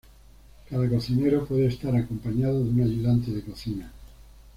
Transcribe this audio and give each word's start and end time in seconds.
Cada 0.67 0.89
cocinero 0.89 1.45
puede 1.45 1.67
estar 1.67 1.95
acompañado 1.95 2.63
de 2.63 2.71
un 2.71 2.81
ayudante 2.81 3.29
de 3.29 3.43
cocina. 3.43 3.91